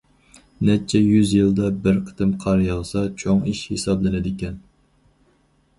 [0.69, 4.59] نەچچە يۈز يىلدا بىر قېتىم قار ياغسا چوڭ ئىش ھېسابلىنىدىكەن.